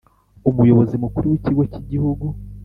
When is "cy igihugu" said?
1.71-2.25